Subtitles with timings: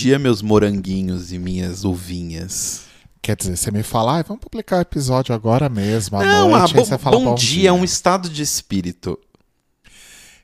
[0.00, 2.84] Bom dia, meus moranguinhos e minhas uvinhas.
[3.20, 6.72] Quer dizer, você me fala, ah, vamos publicar o episódio agora mesmo, à Não, noite,
[6.72, 9.18] ah, você fala bom, bom dia é um estado de espírito.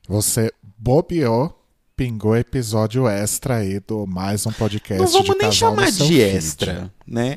[0.06, 1.58] Você bobeou,
[1.96, 6.20] pingou episódio extra aí do mais um podcast Não vamos nem chamar de feed.
[6.20, 7.34] extra, né?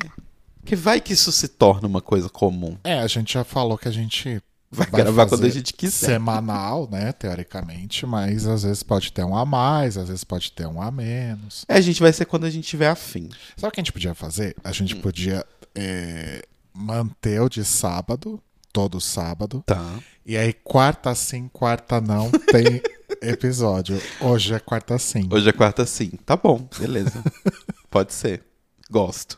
[0.66, 2.76] Que vai que isso se torna uma coisa comum.
[2.84, 6.06] É, a gente já falou que a gente Vai, Vai gravar quando a gente quiser.
[6.06, 10.68] semanal, né, teoricamente, mas às vezes pode ter um a mais, às vezes pode ter
[10.68, 11.66] um a menos.
[11.68, 13.30] É, a gente vai ser quando a gente tiver afim.
[13.58, 14.56] Sabe o que a gente podia fazer?
[14.64, 15.02] A gente Hum.
[15.02, 18.40] podia é, manter o de sábado,
[18.72, 19.84] todo sábado, Tá.
[20.24, 22.80] e aí quarta sim, quarta não tem
[23.24, 24.00] episódio.
[24.22, 25.28] Hoje é quarta sim.
[25.32, 26.12] Hoje é quarta sim.
[26.26, 27.24] Tá bom, beleza.
[27.90, 28.44] Pode ser.
[28.92, 29.38] Gosto.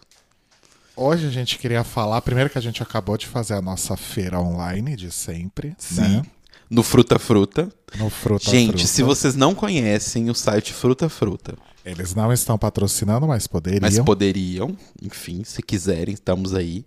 [0.95, 4.39] Hoje a gente queria falar, primeiro que a gente acabou de fazer a nossa feira
[4.39, 6.02] online de sempre, Sim.
[6.02, 6.22] né?
[6.70, 7.70] No Fruta Fruta.
[7.98, 8.88] No Fruta gente, Fruta.
[8.88, 13.81] se vocês não conhecem o site Fruta Fruta, Eles não estão patrocinando, mas poderiam.
[13.81, 16.86] mas poderiam, enfim, se quiserem, estamos aí.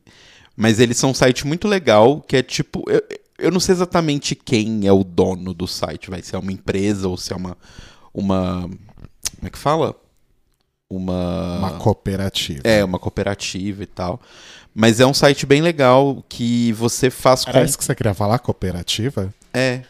[0.57, 2.85] Mas eles são um site muito legal, que é tipo.
[2.89, 3.03] Eu,
[3.39, 6.09] eu não sei exatamente quem é o dono do site.
[6.11, 7.57] Vai ser uma empresa ou se é uma.
[8.13, 8.63] Uma.
[8.63, 9.97] Como é que fala?
[10.97, 11.59] Uma.
[11.59, 12.61] Uma cooperativa.
[12.65, 14.21] É, uma cooperativa e tal.
[14.75, 17.65] Mas é um site bem legal que você faz Era com.
[17.65, 19.33] isso que você queria falar, cooperativa?
[19.53, 19.83] É.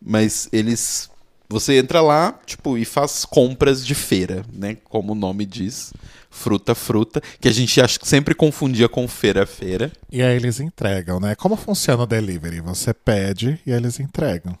[0.00, 1.10] Mas eles.
[1.48, 4.76] Você entra lá, tipo, e faz compras de feira, né?
[4.88, 5.92] Como o nome diz.
[6.30, 7.22] Fruta, fruta.
[7.38, 9.92] Que a gente acho que sempre confundia com feira, feira.
[10.10, 11.34] E aí eles entregam, né?
[11.34, 12.60] Como funciona o delivery?
[12.60, 14.58] Você pede e eles entregam.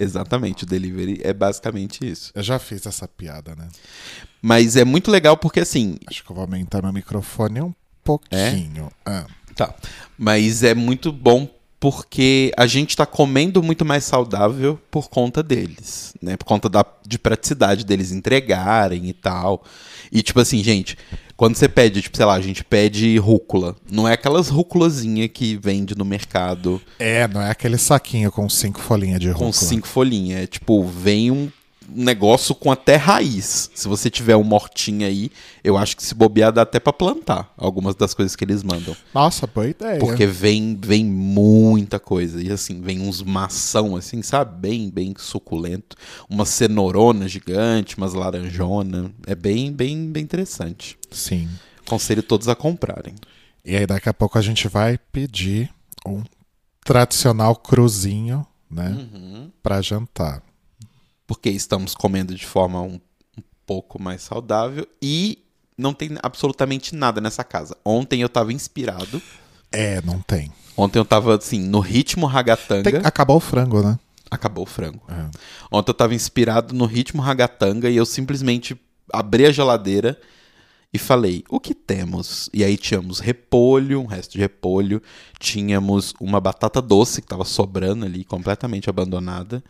[0.00, 2.32] Exatamente, o delivery é basicamente isso.
[2.34, 3.68] Eu já fiz essa piada, né?
[4.40, 5.98] Mas é muito legal porque assim.
[6.08, 8.90] Acho que eu vou aumentar meu microfone um pouquinho.
[9.04, 9.74] Ah, Tá.
[10.16, 11.46] Mas é muito bom
[11.80, 16.36] porque a gente tá comendo muito mais saudável por conta deles, né?
[16.36, 19.64] Por conta da, de praticidade deles entregarem e tal.
[20.12, 20.98] E tipo assim, gente,
[21.38, 23.74] quando você pede, tipo, sei lá, a gente pede rúcula.
[23.90, 28.78] Não é aquelas rúculazinhas que vende no mercado É, não é aquele saquinho com cinco
[28.78, 29.52] folhinhas de com rúcula.
[29.52, 30.42] cinco folhinhas.
[30.42, 31.50] É tipo, vem um
[31.94, 33.70] negócio com até raiz.
[33.74, 35.30] Se você tiver um mortinho aí,
[35.62, 38.96] eu acho que se bobear dá até pra plantar algumas das coisas que eles mandam.
[39.14, 39.98] Nossa, boa ideia.
[39.98, 42.42] Porque vem, vem muita coisa.
[42.42, 44.68] E assim, vem uns mação, assim, sabe?
[44.68, 45.96] Bem, bem suculento.
[46.28, 49.12] Uma cenourona gigante, umas laranjona.
[49.26, 50.98] É bem, bem, bem interessante.
[51.10, 51.48] Sim.
[51.86, 53.14] Aconselho todos a comprarem.
[53.64, 55.70] E aí daqui a pouco a gente vai pedir
[56.06, 56.22] um
[56.84, 58.88] tradicional cruzinho, né?
[58.88, 59.50] Uhum.
[59.62, 60.42] Pra jantar.
[61.30, 62.98] Porque estamos comendo de forma um,
[63.38, 64.84] um pouco mais saudável.
[65.00, 65.38] E
[65.78, 67.76] não tem absolutamente nada nessa casa.
[67.84, 69.22] Ontem eu tava inspirado.
[69.70, 70.50] É, não tem.
[70.76, 72.90] Ontem eu tava, assim, no ritmo ragatanga.
[72.90, 73.96] tem acabou o frango, né?
[74.28, 75.00] Acabou o frango.
[75.08, 75.30] É.
[75.70, 78.76] Ontem eu tava inspirado no ritmo ragatanga e eu simplesmente
[79.12, 80.18] abri a geladeira
[80.92, 82.50] e falei, o que temos?
[82.52, 85.00] E aí tínhamos repolho, um resto de repolho,
[85.38, 89.62] tínhamos uma batata doce que tava sobrando ali, completamente abandonada,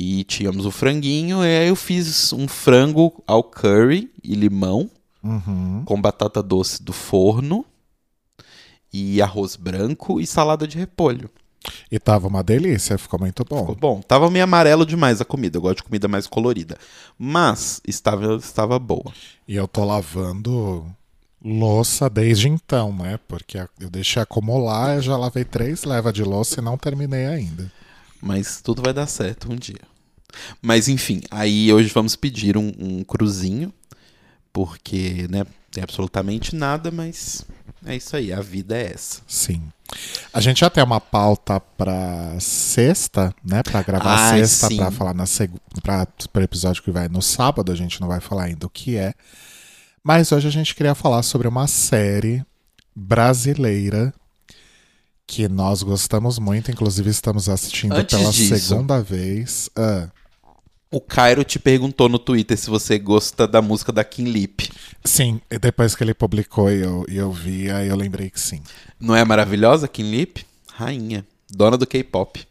[0.00, 4.88] e tínhamos o franguinho, e aí eu fiz um frango ao curry e limão,
[5.22, 5.82] Uhum.
[5.84, 7.64] com batata doce do forno,
[8.92, 11.28] e arroz branco e salada de repolho.
[11.90, 13.60] E tava uma delícia, ficou muito bom.
[13.60, 14.00] Ficou bom.
[14.00, 15.58] Tava meio amarelo demais a comida.
[15.58, 16.78] Eu gosto de comida mais colorida.
[17.18, 19.12] Mas estava, estava boa.
[19.46, 20.86] E eu tô lavando
[21.44, 23.18] louça desde então, né?
[23.28, 27.70] Porque eu deixei acumular, eu já lavei três levas de louça e não terminei ainda.
[28.20, 29.80] Mas tudo vai dar certo um dia.
[30.60, 33.72] Mas enfim, aí hoje vamos pedir um, um cruzinho.
[34.52, 37.44] Porque, né, tem absolutamente nada, mas
[37.84, 38.32] é isso aí.
[38.32, 39.20] A vida é essa.
[39.26, 39.62] Sim.
[40.32, 43.62] A gente já tem uma pauta pra sexta, né?
[43.62, 45.24] Pra gravar Ai, sexta, pra falar na
[45.82, 48.96] pra, pro episódio que vai no sábado, a gente não vai falar ainda o que
[48.96, 49.14] é.
[50.02, 52.44] Mas hoje a gente queria falar sobre uma série
[52.94, 54.12] brasileira
[55.28, 58.58] que nós gostamos muito, inclusive estamos assistindo Antes pela disso.
[58.66, 59.68] segunda vez.
[59.76, 60.08] Ah,
[60.90, 64.70] O Cairo te perguntou no Twitter se você gosta da música da Kim Lip.
[65.04, 68.62] sim, e depois que ele publicou e eu, eu vi, aí eu lembrei que sim.
[68.98, 70.46] Não é maravilhosa, Kim Lip?
[70.74, 71.26] Rainha.
[71.50, 72.46] Dona do K-pop.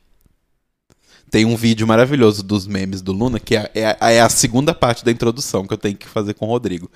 [1.31, 4.73] Tem um vídeo maravilhoso dos memes do Luna, que é, é a- é a segunda
[4.73, 6.89] parte da introdução que eu tenho que fazer com o Rodrigo.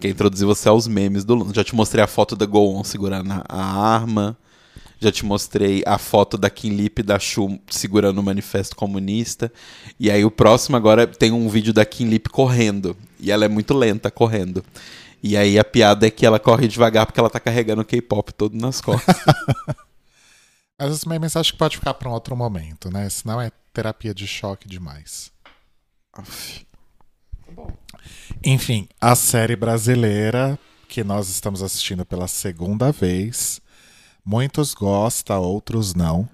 [0.00, 1.52] Que é introduzir você aos memes do Luna.
[1.54, 3.62] Já te mostrei a foto da Go On segurando a
[3.94, 4.36] arma.
[5.00, 9.52] Já te mostrei a foto da Kim Lip da Chu segurando o manifesto comunista.
[10.00, 12.96] E aí o próximo agora tem um vídeo da Kim Lip correndo.
[13.20, 14.64] E ela é muito lenta correndo.
[15.22, 18.32] E aí a piada é que ela corre devagar porque ela tá carregando o K-pop
[18.32, 19.16] todo nas costas.
[20.78, 23.08] Mas os memes acho que pode ficar pra um outro momento, né?
[23.08, 25.30] Senão é terapia de choque demais.
[26.12, 26.66] Aff.
[28.44, 30.58] Enfim, a série brasileira
[30.88, 33.60] que nós estamos assistindo pela segunda vez.
[34.26, 36.28] Muitos gostam, outros não.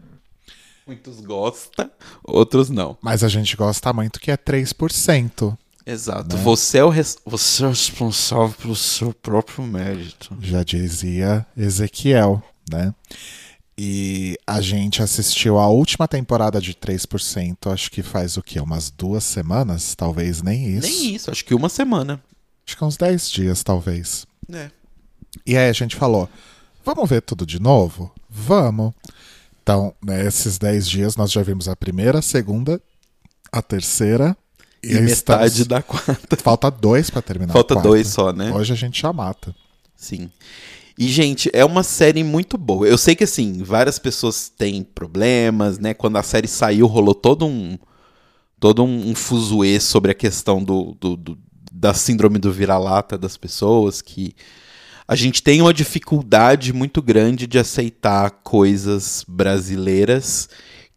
[0.87, 1.91] Muitos gostam,
[2.25, 2.97] outros não.
[3.03, 5.57] Mas a gente gosta muito que é 3%.
[5.85, 6.37] Exato.
[6.39, 10.35] Você, é o res- você é o responsável pelo seu próprio mérito.
[10.41, 12.95] Já dizia Ezequiel, né?
[13.77, 18.61] E a gente assistiu a última temporada de 3%, acho que faz o quê?
[18.61, 19.95] Umas duas semanas?
[19.95, 20.87] Talvez nem isso.
[20.89, 22.23] Nem isso, acho que uma semana.
[22.67, 24.27] Acho que uns 10 dias, talvez.
[24.53, 24.71] É.
[25.47, 26.29] E aí a gente falou:
[26.85, 28.13] vamos ver tudo de novo?
[28.29, 28.93] Vamos.
[29.63, 32.81] Então, nesses 10 dias, nós já vimos a primeira, a segunda,
[33.53, 34.37] a terceira.
[34.83, 36.37] E, aí metade estamos- da quarta.
[36.43, 37.53] Falta dois pra terminar.
[37.53, 38.53] a Falta dois só, né?
[38.53, 39.55] Hoje a gente já mata.
[39.95, 40.29] Sim.
[40.99, 42.87] E, gente, é uma série muito boa.
[42.87, 45.95] Eu sei que, assim, várias pessoas têm problemas, né?
[45.95, 47.79] Quando a série saiu, rolou todo um.
[48.59, 51.39] Todo um, um fuzuê sobre a questão do, do- do-
[51.73, 54.35] da síndrome do vira-lata das pessoas, que
[55.07, 60.49] a gente tem uma dificuldade muito grande de aceitar coisas brasileiras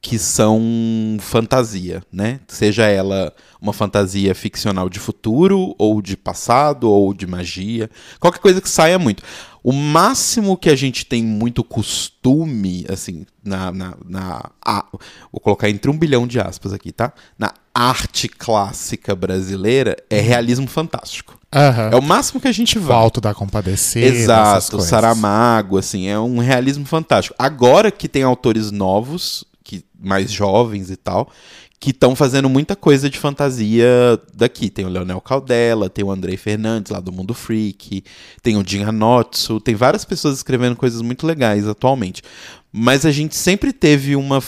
[0.01, 2.39] que são fantasia, né?
[2.47, 7.89] Seja ela uma fantasia ficcional de futuro, ou de passado, ou de magia.
[8.19, 9.23] Qualquer coisa que saia muito.
[9.63, 13.71] O máximo que a gente tem muito costume, assim, na.
[13.71, 14.85] na, na a-
[15.31, 17.11] vou colocar entre um bilhão de aspas aqui, tá?
[17.35, 21.39] Na arte clássica brasileira é realismo fantástico.
[21.55, 21.89] Aham.
[21.93, 22.87] É o máximo que a gente vai.
[22.97, 24.05] Falto da compadecida.
[24.05, 24.81] Exato.
[24.81, 27.35] Saramago, assim, é um realismo fantástico.
[27.39, 31.29] Agora que tem autores novos, que mais jovens e tal,
[31.79, 33.87] que estão fazendo muita coisa de fantasia
[34.33, 34.69] daqui.
[34.69, 38.03] Tem o Leonel Caldela, tem o Andrei Fernandes lá do Mundo Freak,
[38.41, 42.21] tem o Jim Hanotsu, tem várias pessoas escrevendo coisas muito legais atualmente.
[42.77, 44.39] Mas a gente sempre teve uma,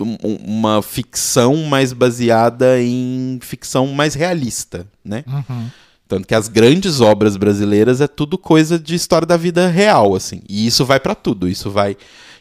[0.00, 5.24] um- um- uma ficção mais baseada em ficção mais realista, né?
[5.26, 5.66] Uhum.
[6.06, 10.42] Tanto que as grandes obras brasileiras é tudo coisa de história da vida real, assim.
[10.48, 11.48] E isso vai pra tudo.
[11.48, 11.96] Isso vai,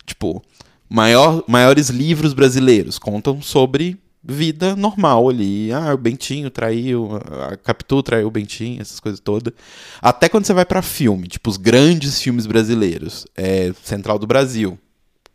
[0.06, 0.44] tipo,
[0.90, 5.72] maior, maiores livros brasileiros contam sobre vida normal ali.
[5.72, 7.20] Ah, o Bentinho traiu,
[7.50, 9.54] a Capitu traiu o Bentinho, essas coisas todas.
[10.02, 13.26] Até quando você vai pra filme, tipo, os grandes filmes brasileiros.
[13.36, 14.78] É Central do Brasil.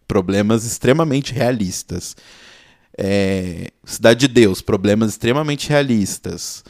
[0.07, 2.15] Problemas extremamente realistas.
[2.97, 6.63] É, Cidade de Deus, problemas extremamente realistas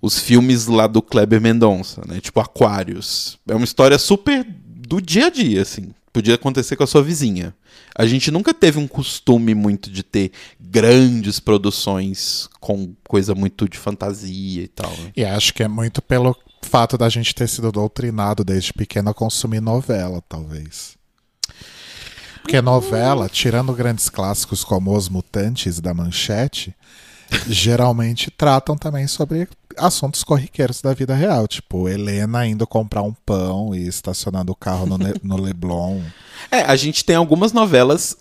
[0.00, 2.20] os filmes lá do Kleber Mendonça, né?
[2.20, 3.38] Tipo Aquários.
[3.48, 5.92] É uma história super do dia a dia, assim.
[6.12, 7.54] Podia acontecer com a sua vizinha.
[7.94, 13.76] A gente nunca teve um costume muito de ter grandes produções com coisa muito de
[13.76, 14.90] fantasia e tal.
[14.90, 15.12] né?
[15.16, 19.14] E acho que é muito pelo fato da gente ter sido doutrinado desde pequeno a
[19.14, 20.96] consumir novela, talvez.
[22.42, 26.74] Porque novela, tirando grandes clássicos como Os Mutantes da Manchete,
[27.46, 29.48] geralmente tratam também sobre
[29.78, 34.86] assuntos corriqueiros da vida real, tipo Helena indo comprar um pão e estacionando o carro
[34.86, 36.00] no, no Leblon.
[36.52, 38.16] É, a gente tem algumas novelas,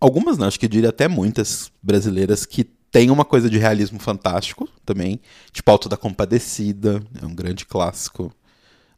[0.00, 4.68] algumas não, acho que diria até muitas brasileiras que tem uma coisa de realismo fantástico
[4.86, 5.20] também,
[5.52, 8.32] tipo Alto da Compadecida, é um grande clássico,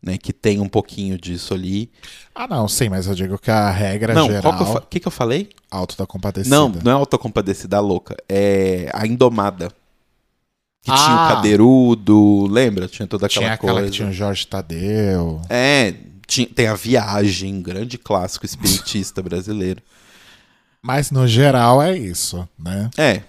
[0.03, 1.91] né, que tem um pouquinho disso ali.
[2.35, 5.13] Ah, não, sim, mas eu digo que a regra não, geral, qual que que, eu
[5.13, 5.51] falei?
[5.71, 6.55] Alto da Compadecida.
[6.55, 8.17] Não, não é Autocompadecida louca.
[8.29, 9.73] É a Indomada.
[10.83, 11.27] Que tinha Ah.
[11.33, 12.89] o Cadeirudo, lembra?
[12.89, 13.89] Tinha toda aquela tinha aquela coisa.
[13.91, 15.41] que tinha o Jorge Tadeu.
[15.49, 15.95] É,
[16.27, 19.81] tinha- tem a Viagem, grande clássico espiritista brasileiro.
[20.83, 22.91] Mas no geral é isso, né?
[22.99, 23.23] É.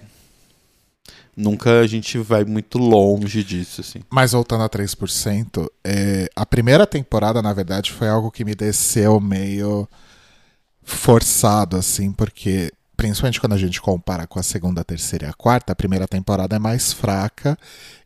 [1.37, 3.99] Nunca a gente vai muito longe disso, assim.
[4.09, 9.19] Mas voltando a 3%, é, a primeira temporada, na verdade, foi algo que me desceu
[9.19, 9.87] meio
[10.83, 12.71] forçado, assim, porque,
[13.03, 16.07] principalmente quando a gente compara com a segunda, a terceira e a quarta, a primeira
[16.07, 17.57] temporada é mais fraca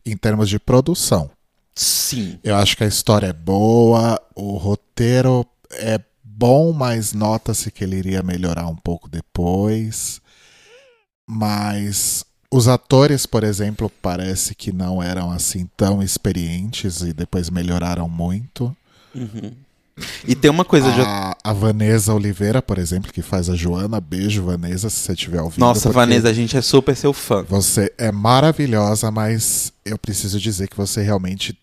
[0.04, 1.30] em termos de produção.
[1.72, 2.40] Sim.
[2.42, 7.94] Eu acho que a história é boa, o roteiro é bom, mas nota-se que ele
[7.94, 10.20] iria melhorar um pouco depois.
[11.24, 18.08] Mas os atores, por exemplo, parece que não eram assim tão experientes e depois melhoraram
[18.08, 18.76] muito.
[20.26, 21.00] E tem uma coisa de.
[21.00, 25.40] A, a Vanessa Oliveira, por exemplo, que faz a Joana, beijo Vanessa, se você estiver
[25.40, 25.60] ouvindo.
[25.60, 27.44] Nossa, Vanessa, a gente é super seu fã.
[27.48, 31.58] Você é maravilhosa, mas eu preciso dizer que você realmente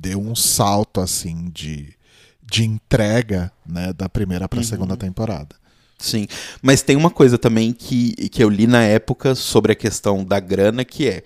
[0.00, 1.94] deu um salto assim de,
[2.42, 5.54] de entrega, né, da primeira para a segunda temporada.
[5.98, 6.26] Sim.
[6.60, 10.40] Mas tem uma coisa também que, que eu li na época sobre a questão da
[10.40, 11.22] grana, que é.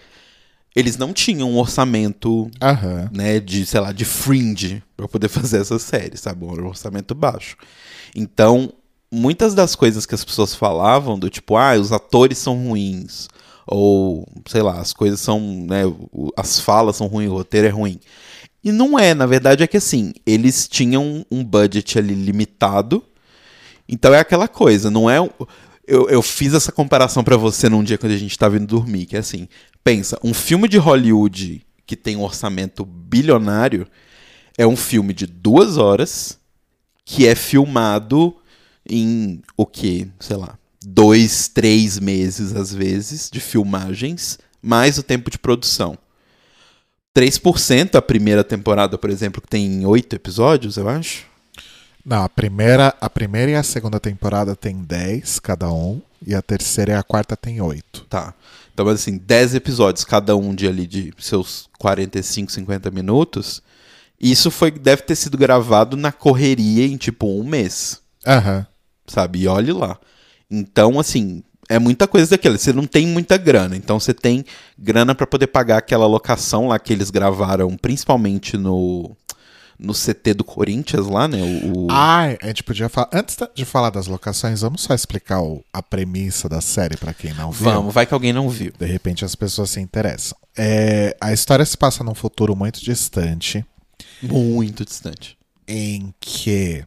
[0.77, 3.09] Eles não tinham um orçamento Aham.
[3.11, 6.45] né, de, sei lá, de fringe pra poder fazer essa série, sabe?
[6.45, 7.57] Um orçamento baixo.
[8.15, 8.71] Então,
[9.11, 13.27] muitas das coisas que as pessoas falavam, do tipo, ah, os atores são ruins,
[13.67, 15.83] ou sei lá, as coisas são, né,
[16.37, 17.99] as falas são ruins, o roteiro é ruim.
[18.63, 23.03] E não é, na verdade é que assim, eles tinham um budget ali limitado.
[23.89, 25.21] Então é aquela coisa, não é
[25.87, 29.07] eu, eu fiz essa comparação para você num dia quando a gente tava indo dormir,
[29.07, 29.49] que é assim,
[29.85, 33.87] pensa, um filme de Hollywood que tem um orçamento bilionário
[34.59, 36.39] é um filme de duas horas
[37.05, 38.37] que é filmado
[38.89, 45.31] em o que, sei lá, dois, três meses às vezes de filmagens, mais o tempo
[45.31, 45.97] de produção.
[47.15, 51.25] 3% a primeira temporada, por exemplo, que tem oito episódios, eu acho.
[52.07, 56.41] Não, a primeira, a primeira e a segunda temporada tem 10 cada um, e a
[56.41, 58.07] terceira e a quarta tem 8.
[58.09, 58.33] Tá.
[58.73, 63.61] Então, assim, 10 episódios, cada um de ali de seus 45, 50 minutos.
[64.21, 68.01] Isso foi deve ter sido gravado na correria em tipo um mês.
[68.25, 68.59] Aham.
[68.59, 68.67] Uhum.
[69.09, 69.41] Sabe?
[69.41, 69.99] E olhe lá.
[70.49, 72.57] Então, assim, é muita coisa daquela.
[72.57, 74.45] Você não tem muita grana, então você tem
[74.79, 79.17] grana para poder pagar aquela locação lá que eles gravaram, principalmente no
[79.79, 81.39] no CT do Corinthians lá, né?
[81.43, 83.11] O, Ah, a gente podia falar.
[83.13, 87.33] Antes de falar das locações, vamos só explicar o, a premissa da série para quem
[87.35, 87.65] não viu.
[87.65, 88.73] Vamos, vai que alguém não viu.
[88.79, 90.37] De repente as pessoas se interessam.
[90.57, 93.65] É, a história se passa num futuro muito distante.
[94.23, 95.37] Muito distante.
[95.69, 96.85] Em que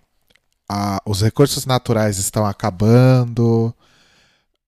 [0.67, 3.73] a, os recursos naturais estão acabando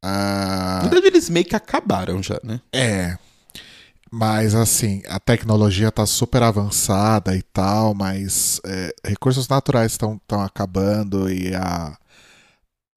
[0.04, 2.60] ah, Na verdade, eles meio que acabaram já, né?
[2.74, 3.18] É.
[4.14, 11.32] Mas assim, a tecnologia está super avançada e tal, mas é, recursos naturais estão acabando
[11.32, 11.98] e a,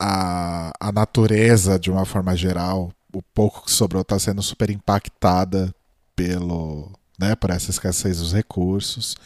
[0.00, 5.72] a, a natureza, de uma forma geral, o pouco que sobrou está sendo super impactada
[6.16, 9.16] pelo, né, por essa escassez dos recursos.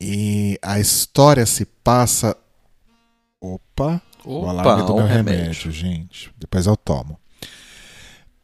[0.00, 2.36] E a história se passa.
[3.40, 4.00] Opa!
[4.24, 5.42] Opa, o alarme do meu remédio.
[5.42, 6.32] remédio, gente.
[6.38, 7.18] Depois eu tomo.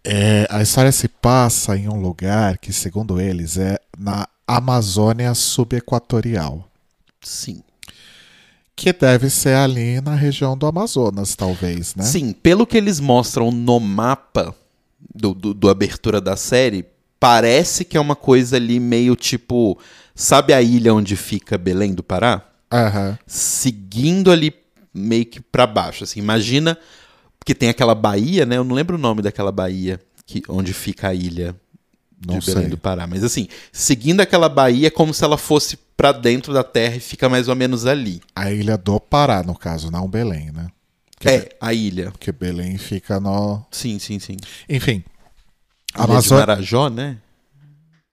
[0.04, 6.66] É, a história se passa em um lugar que, segundo eles, é na Amazônia subequatorial.
[7.20, 7.62] Sim.
[8.74, 12.02] Que deve ser ali na região do Amazonas, talvez, né?
[12.02, 14.54] Sim, pelo que eles mostram no mapa
[15.14, 16.86] do, do, do abertura da série,
[17.18, 19.78] parece que é uma coisa ali meio tipo.
[20.14, 22.42] Sabe a ilha onde fica Belém do Pará?
[22.72, 23.16] Uhum.
[23.26, 24.54] Seguindo ali
[24.92, 26.20] meio que para baixo, assim.
[26.20, 26.76] Imagina
[27.44, 28.56] que tem aquela baía, né?
[28.56, 31.54] Eu não lembro o nome daquela baía que onde fica a ilha
[32.24, 32.70] não de Belém sei.
[32.70, 36.62] do Pará, mas assim, seguindo aquela baía é como se ela fosse para dentro da
[36.62, 38.20] terra e fica mais ou menos ali.
[38.34, 40.68] A ilha do Pará, no caso, não Belém, né?
[41.18, 42.10] Que é, a ilha.
[42.10, 43.62] Porque Belém fica no.
[43.70, 44.36] Sim, sim, sim.
[44.68, 45.04] Enfim.
[45.94, 46.46] Ilha Amazônia.
[46.46, 47.18] Marajó, né?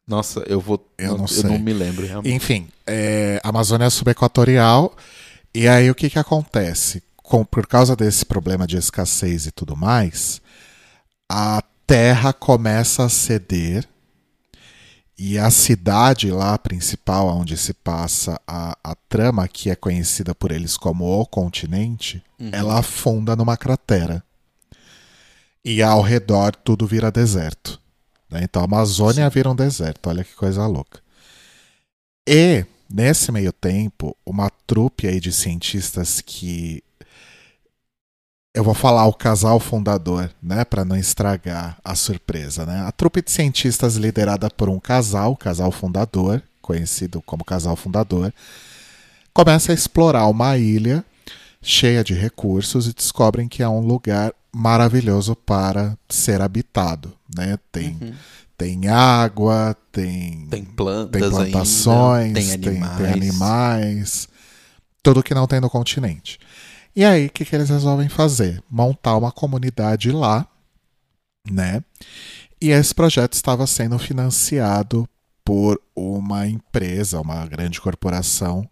[0.07, 0.85] Nossa, eu vou.
[0.97, 1.43] Eu não, não sei.
[1.43, 2.33] Eu não me lembro realmente.
[2.33, 4.95] Enfim, é, Amazônia subequatorial.
[5.53, 7.01] E aí o que, que acontece?
[7.27, 10.41] Com, por causa desse problema de escassez e tudo mais,
[11.29, 13.85] a terra começa a ceder
[15.17, 20.53] e a cidade lá principal, onde se passa a, a trama, que é conhecida por
[20.53, 22.49] eles como o continente, uhum.
[22.53, 24.23] ela afunda numa cratera.
[25.65, 27.77] E ao redor tudo vira deserto.
[28.29, 28.39] Né?
[28.43, 29.33] Então a Amazônia Sim.
[29.33, 30.07] vira um deserto.
[30.07, 31.01] Olha que coisa louca.
[32.25, 36.81] E Nesse meio tempo, uma trupe aí de cientistas que
[38.57, 42.81] eu vou falar o casal fundador, né, para não estragar a surpresa, né?
[42.87, 48.33] A trupe de cientistas liderada por um casal, casal fundador, conhecido como casal fundador,
[49.31, 51.05] começa a explorar uma ilha
[51.61, 57.59] cheia de recursos e descobrem que é um lugar maravilhoso para ser habitado, né?
[57.71, 58.13] Tem uhum.
[58.57, 62.97] Tem água, tem, tem plantas, tem plantações, ainda, tem, animais.
[62.97, 64.27] Tem, tem, animais.
[65.03, 66.39] Tudo que não tem no continente.
[66.97, 68.59] E aí, o que, que eles resolvem fazer?
[68.67, 70.47] Montar uma comunidade lá,
[71.47, 71.83] né?
[72.59, 75.07] E esse projeto estava sendo financiado
[75.45, 78.67] por uma empresa, uma grande corporação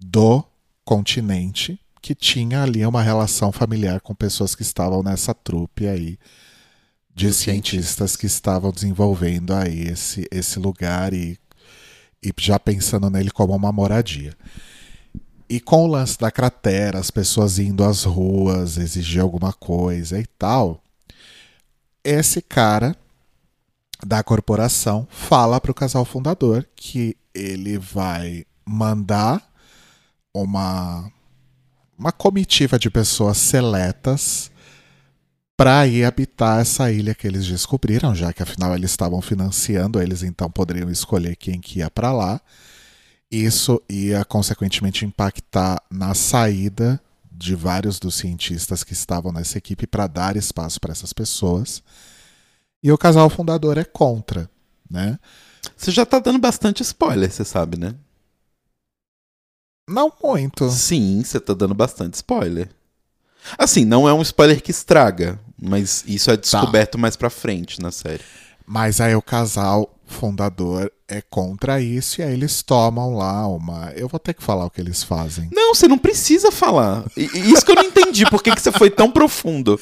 [0.00, 0.42] do
[0.82, 6.18] continente, que tinha ali uma relação familiar com pessoas que estavam nessa trupe aí
[7.14, 11.38] de cientistas que estavam desenvolvendo aí esse, esse lugar e,
[12.22, 14.34] e já pensando nele como uma moradia.
[15.48, 20.26] E com o lance da cratera, as pessoas indo às ruas, exigir alguma coisa e
[20.26, 20.82] tal,
[22.04, 22.94] esse cara
[24.04, 29.42] da corporação fala para o casal fundador que ele vai mandar
[30.32, 31.10] uma,
[31.98, 34.50] uma comitiva de pessoas seletas
[35.56, 40.22] para ir habitar essa ilha que eles descobriram, já que afinal eles estavam financiando, eles
[40.22, 42.40] então poderiam escolher quem que ia para lá.
[43.30, 50.06] Isso ia consequentemente impactar na saída de vários dos cientistas que estavam nessa equipe para
[50.06, 51.82] dar espaço para essas pessoas.
[52.82, 54.50] E o casal fundador é contra,
[54.90, 55.18] né?
[55.76, 57.94] Você já tá dando bastante spoiler, você sabe, né?
[59.88, 60.68] Não muito.
[60.70, 62.70] Sim, você tá dando bastante spoiler.
[63.56, 67.90] Assim, não é um spoiler que estraga, mas isso é descoberto mais pra frente na
[67.90, 68.22] série.
[68.66, 73.92] Mas aí o casal fundador é contra isso e aí eles tomam lá uma.
[73.94, 75.48] Eu vou ter que falar o que eles fazem.
[75.52, 77.04] Não, você não precisa falar.
[77.16, 78.24] Isso que eu não entendi.
[78.28, 79.80] Por que, que você foi tão profundo?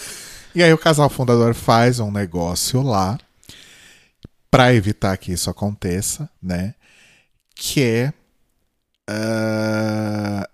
[0.54, 3.18] E aí o casal fundador faz um negócio lá
[4.50, 6.75] para evitar que isso aconteça, né?
[7.54, 8.12] Que é
[9.09, 10.49] ah,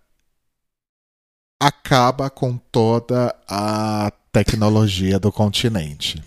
[1.60, 6.22] acaba com toda a tecnologia do continente.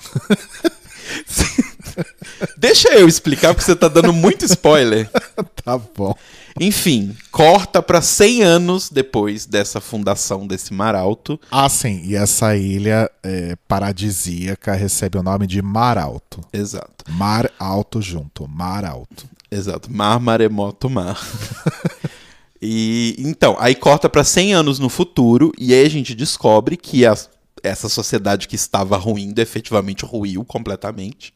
[2.56, 5.08] Deixa eu explicar, porque você tá dando muito spoiler.
[5.62, 6.14] Tá bom.
[6.58, 11.38] Enfim, corta pra 100 anos depois dessa fundação desse mar alto.
[11.50, 16.40] Ah, sim, e essa ilha é, paradisíaca recebe o nome de Mar Alto.
[16.52, 19.26] Exato, Mar Alto junto, Mar Alto.
[19.50, 19.92] exato.
[19.92, 21.20] Mar, maremoto, mar.
[22.60, 27.04] e então, aí corta pra 100 anos no futuro e aí a gente descobre que
[27.06, 27.16] a-
[27.62, 31.32] essa sociedade que estava ruindo efetivamente ruiu completamente.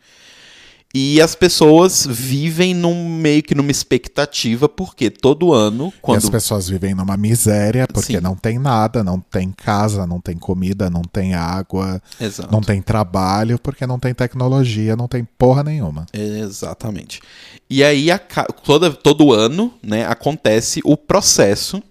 [0.96, 6.30] E as pessoas vivem num meio que numa expectativa, porque todo ano, E as quando
[6.30, 8.20] pessoas vivem numa miséria porque Sim.
[8.20, 12.52] não tem nada, não tem casa, não tem comida, não tem água, Exato.
[12.52, 16.06] não tem trabalho, porque não tem tecnologia, não tem porra nenhuma.
[16.12, 17.20] Exatamente.
[17.68, 21.82] E aí, aca- toda, todo ano, né, acontece o processo,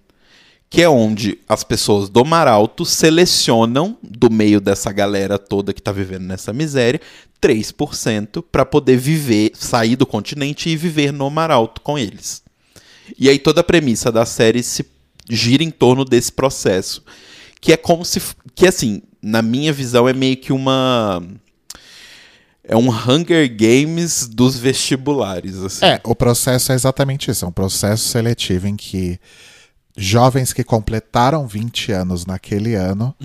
[0.73, 5.79] que é onde as pessoas do Mar Alto selecionam, do meio dessa galera toda que
[5.79, 6.99] tá vivendo nessa miséria,
[7.39, 12.41] 3% para poder viver, sair do continente e viver no Mar Alto com eles.
[13.19, 14.83] E aí toda a premissa da série se
[15.29, 17.03] gira em torno desse processo,
[17.61, 18.19] que é como se,
[18.55, 21.21] que assim, na minha visão é meio que uma
[22.63, 25.85] é um Hunger Games dos vestibulares, assim.
[25.85, 27.45] É, o processo é exatamente isso.
[27.45, 29.19] É um processo seletivo em que
[29.95, 33.15] jovens que completaram 20 anos naquele ano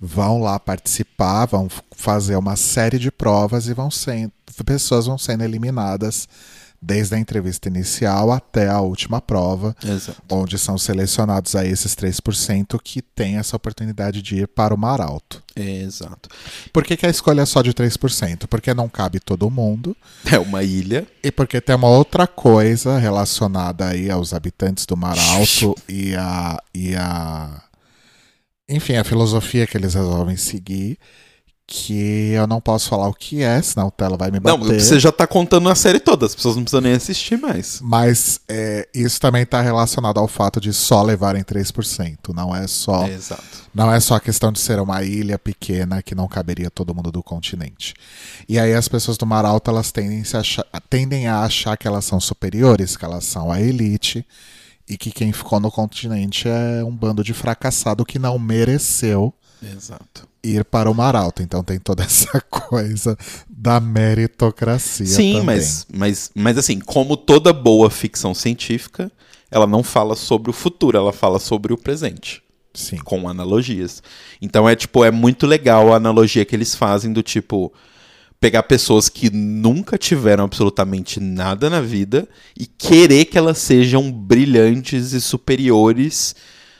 [0.00, 4.32] vão lá participar, vão fazer uma série de provas e vão sendo.
[4.64, 6.28] Pessoas vão sendo eliminadas
[6.80, 10.22] desde a entrevista inicial até a última prova, Exato.
[10.30, 15.00] onde são selecionados aí esses 3% que têm essa oportunidade de ir para o Mar
[15.00, 15.42] Alto.
[15.56, 16.28] Exato.
[16.72, 18.46] Por que, que a escolha é só de 3%?
[18.46, 19.96] Porque não cabe todo mundo.
[20.24, 21.06] É uma ilha.
[21.22, 26.62] E porque tem uma outra coisa relacionada aí aos habitantes do Mar Alto e a,
[26.72, 27.62] e a.
[28.68, 30.98] Enfim, a filosofia que eles resolvem seguir.
[31.70, 34.80] Que eu não posso falar o que é, senão o Tela vai me Não, bater.
[34.80, 37.78] você já tá contando a série toda, as pessoas não precisam nem assistir mais.
[37.82, 42.32] Mas é, isso também está relacionado ao fato de só levarem 3%.
[42.34, 43.06] Não é só.
[43.06, 43.42] Exato.
[43.74, 47.12] Não é só a questão de ser uma ilha pequena que não caberia todo mundo
[47.12, 47.92] do continente.
[48.48, 51.86] E aí as pessoas do Mar Alto elas tendem, se achar- tendem a achar que
[51.86, 54.26] elas são superiores, que elas são a elite,
[54.88, 60.26] e que quem ficou no continente é um bando de fracassado que não mereceu Exato.
[60.42, 61.42] Ir para o Mar Alto.
[61.42, 63.16] Então tem toda essa coisa
[63.48, 65.46] da meritocracia Sim, também.
[65.46, 69.10] mas, mas, mas assim, como toda boa ficção científica,
[69.50, 72.42] ela não fala sobre o futuro, ela fala sobre o presente.
[72.74, 72.98] Sim.
[72.98, 74.02] com analogias.
[74.40, 77.72] Então é tipo, é muito legal a analogia que eles fazem do tipo
[78.40, 85.12] pegar pessoas que nunca tiveram absolutamente nada na vida e querer que elas sejam brilhantes
[85.12, 86.36] e superiores,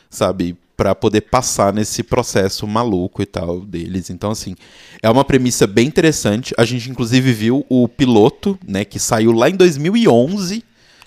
[0.09, 4.11] sabe, Pra poder passar nesse processo maluco e tal deles.
[4.11, 4.55] Então assim,
[5.03, 6.55] é uma premissa bem interessante.
[6.57, 10.63] A gente inclusive viu o piloto, né, que saiu lá em 2011,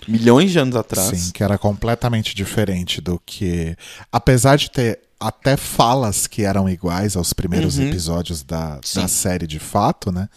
[0.06, 1.08] milhões de anos atrás.
[1.18, 3.74] Sim, que era completamente diferente do que.
[4.12, 7.88] Apesar de ter até falas que eram iguais aos primeiros Uhum.
[7.88, 9.00] episódios da, Sim.
[9.00, 10.28] da série de fato, né?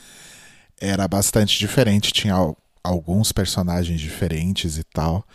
[0.80, 2.14] Era bastante diferente.
[2.14, 5.26] Tinha al- alguns personagens diferentes e tal.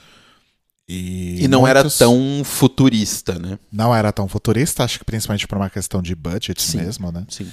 [0.92, 3.59] E, E não era muitos- tão futurista, né?
[3.70, 6.79] Não era tão futurista, acho que principalmente por uma questão de budget Sim.
[6.79, 7.24] mesmo, né?
[7.29, 7.48] Sim.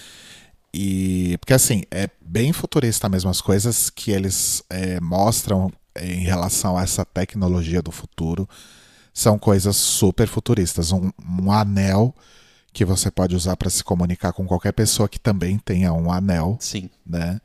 [0.74, 6.78] E porque assim, é bem futurista mesmo as coisas que eles é, mostram em relação
[6.78, 8.50] a essa tecnologia do futuro
[9.14, 10.92] são coisas super futuristas.
[10.92, 12.16] Um, um anel
[12.74, 16.58] que você pode usar para se comunicar com qualquer pessoa que também tenha um anel,
[16.60, 16.90] Sim.
[17.06, 17.40] né?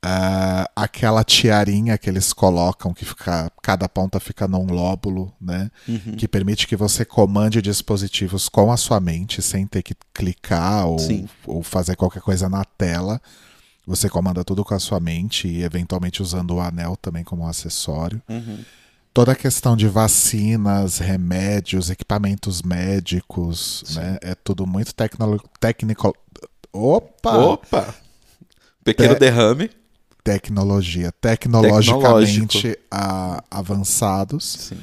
[0.00, 5.70] Ah, aquela tiarinha que eles colocam que fica cada ponta fica num lóbulo, né?
[5.88, 6.14] Uhum.
[6.16, 10.98] que permite que você comande dispositivos com a sua mente, sem ter que clicar ou,
[11.46, 13.20] ou fazer qualquer coisa na tela.
[13.86, 17.48] Você comanda tudo com a sua mente e, eventualmente, usando o anel também como um
[17.48, 18.22] acessório.
[18.28, 18.58] Uhum.
[19.14, 23.98] Toda a questão de vacinas, remédios, equipamentos médicos, Sim.
[23.98, 24.18] né?
[24.20, 24.94] É tudo muito
[25.58, 26.14] técnico.
[26.72, 27.36] Opa!
[27.36, 27.94] Opa!
[28.84, 29.70] Pequeno Te- derrame.
[30.32, 31.12] Tecnologia.
[31.20, 34.44] Tecnologicamente a- avançados.
[34.68, 34.78] Sim.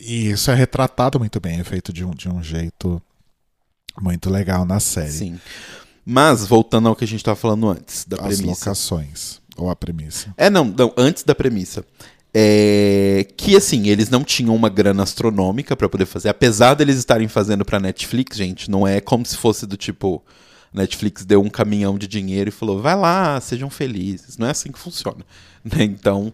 [0.00, 3.00] E isso é retratado muito bem, é feito de um, de um jeito
[4.00, 5.10] muito legal na série.
[5.12, 5.40] Sim.
[6.04, 8.46] Mas, voltando ao que a gente estava falando antes, da As premissa.
[8.68, 10.34] locações, ou a premissa.
[10.36, 11.84] É, não, não, antes da premissa.
[12.34, 16.28] É, que assim, eles não tinham uma grana astronômica pra poder fazer.
[16.28, 20.22] Apesar deles estarem fazendo pra Netflix, gente, não é como se fosse do tipo.
[20.74, 24.36] Netflix deu um caminhão de dinheiro e falou: vai lá, sejam felizes.
[24.36, 25.24] Não é assim que funciona.
[25.64, 25.84] né?
[25.84, 26.32] Então,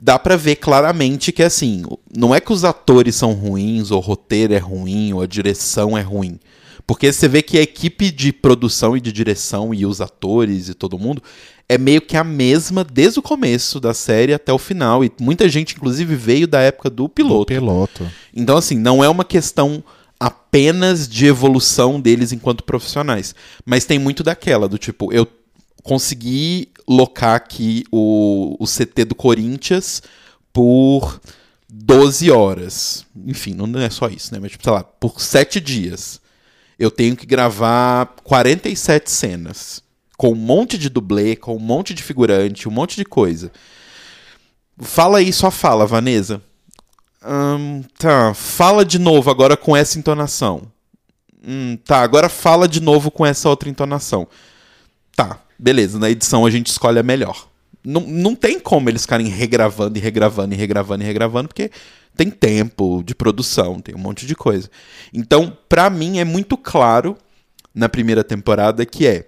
[0.00, 1.84] dá pra ver claramente que assim,
[2.16, 5.96] não é que os atores são ruins, ou o roteiro é ruim, ou a direção
[5.96, 6.40] é ruim.
[6.86, 10.74] Porque você vê que a equipe de produção e de direção e os atores e
[10.74, 11.22] todo mundo
[11.68, 15.04] é meio que a mesma desde o começo da série até o final.
[15.04, 17.46] E muita gente, inclusive, veio da época do piloto.
[17.46, 18.10] Piloto.
[18.34, 19.82] Então, assim, não é uma questão
[20.22, 23.34] apenas de evolução deles enquanto profissionais.
[23.66, 25.26] Mas tem muito daquela, do tipo, eu
[25.82, 30.00] consegui locar aqui o, o CT do Corinthians
[30.52, 31.20] por
[31.68, 33.04] 12 horas.
[33.26, 34.38] Enfim, não é só isso, né?
[34.38, 36.20] Mas, tipo, sei lá, por 7 dias.
[36.78, 39.82] Eu tenho que gravar 47 cenas.
[40.16, 43.50] Com um monte de dublê, com um monte de figurante, um monte de coisa.
[44.78, 46.40] Fala aí sua fala, Vanessa.
[47.24, 50.62] Hum, tá, fala de novo agora com essa entonação.
[51.46, 54.26] Hum, tá, agora fala de novo com essa outra entonação.
[55.14, 57.48] Tá, beleza, na edição a gente escolhe a melhor.
[57.84, 61.70] Não, não tem como eles ficarem regravando e regravando e regravando e regravando, porque
[62.16, 64.70] tem tempo de produção, tem um monte de coisa.
[65.12, 67.16] Então, pra mim é muito claro
[67.74, 69.26] na primeira temporada que é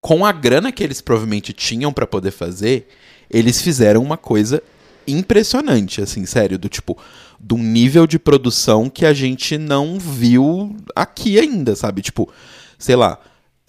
[0.00, 2.88] com a grana que eles provavelmente tinham pra poder fazer,
[3.28, 4.62] eles fizeram uma coisa
[5.06, 6.96] impressionante, assim, sério, do tipo,
[7.40, 12.02] de um nível de produção que a gente não viu aqui ainda, sabe?
[12.02, 12.30] Tipo,
[12.78, 13.18] sei lá,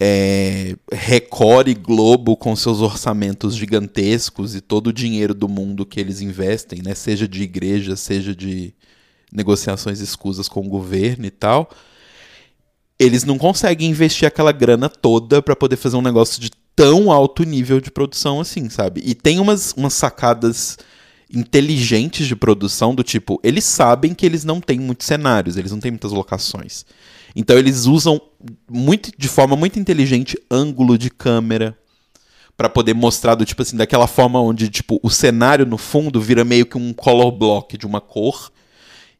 [0.00, 5.98] é, Record e Globo com seus orçamentos gigantescos e todo o dinheiro do mundo que
[5.98, 6.94] eles investem, né?
[6.94, 8.72] Seja de igreja, seja de
[9.32, 11.68] negociações escusas com o governo e tal.
[12.98, 17.42] Eles não conseguem investir aquela grana toda pra poder fazer um negócio de tão alto
[17.42, 19.02] nível de produção assim, sabe?
[19.04, 20.78] E tem umas, umas sacadas
[21.32, 25.80] inteligentes de produção do tipo, eles sabem que eles não têm muitos cenários, eles não
[25.80, 26.84] têm muitas locações.
[27.36, 28.20] Então eles usam
[28.70, 31.76] muito de forma muito inteligente ângulo de câmera
[32.56, 36.44] Pra poder mostrar do tipo assim, daquela forma onde tipo o cenário no fundo vira
[36.44, 38.50] meio que um color block de uma cor.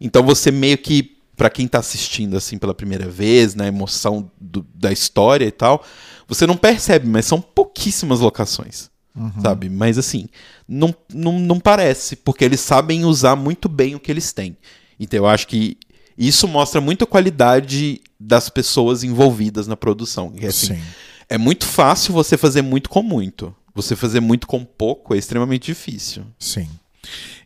[0.00, 4.66] Então você meio que pra quem tá assistindo assim pela primeira vez, na emoção do-
[4.74, 5.84] da história e tal,
[6.26, 8.90] você não percebe, mas são pouquíssimas locações.
[9.40, 9.68] Sabe?
[9.68, 10.28] Mas assim,
[10.68, 14.56] não, não, não parece, porque eles sabem usar muito bem o que eles têm.
[15.00, 15.78] Então eu acho que
[16.16, 20.32] isso mostra muito a qualidade das pessoas envolvidas na produção.
[20.38, 20.82] E, assim, Sim.
[21.28, 23.54] é muito fácil você fazer muito com muito.
[23.74, 26.24] Você fazer muito com pouco é extremamente difícil.
[26.38, 26.68] Sim.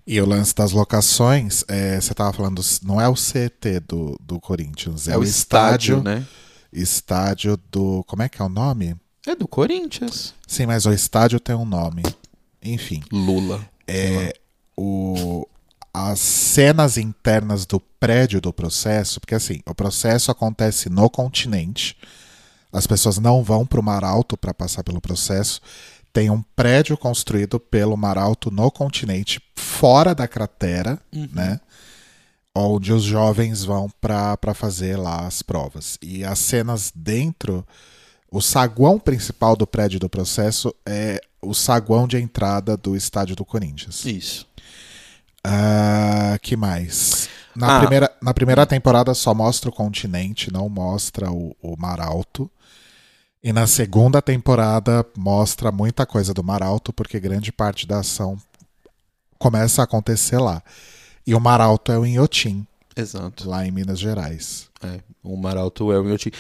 [0.07, 4.41] E o lance das locações, é, você tava falando, não é o CT do, do
[4.41, 6.27] Corinthians, é, o estádio, né?
[6.73, 8.03] estádio do.
[8.05, 8.97] Como é que é o nome?
[9.27, 10.35] É do Corinthians.
[10.49, 12.03] Sim, mas o estádio tem um nome.
[12.63, 13.03] Enfim.
[13.11, 13.67] Lula.
[13.87, 14.35] É,
[14.77, 15.47] o,
[15.93, 21.97] as cenas internas do prédio do processo, porque assim, o processo acontece no continente,
[22.73, 25.61] as pessoas não vão para o Mar Alto para passar pelo processo.
[26.13, 30.99] Tem um prédio construído pelo Mar Alto no continente, fora da cratera,
[31.33, 31.61] né?
[32.55, 35.99] Onde os jovens vão para fazer lá as provas.
[36.03, 37.67] E as cenas dentro,
[38.33, 43.45] o saguão principal do prédio do processo é o saguão de entrada do estádio do
[43.45, 44.05] Corinthians.
[44.05, 44.47] Isso.
[45.45, 47.29] Ah, que mais?
[47.55, 47.81] Na, Ah.
[47.81, 52.51] primeira, na primeira temporada só mostra o continente, não mostra o, o Mar Alto.
[53.45, 58.39] E na segunda temporada mostra muita coisa do Mar Alto, porque grande parte da ação
[59.37, 60.63] começa a acontecer lá.
[61.27, 62.65] E o Mar Alto é o Inhotim,
[62.97, 63.49] Exato.
[63.49, 64.69] lá em Minas Gerais.
[64.83, 66.35] É, o Maralto é o meu time.